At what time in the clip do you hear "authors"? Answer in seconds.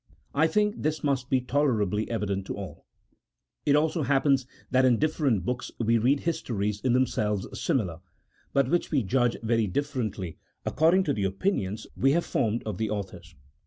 12.89-13.35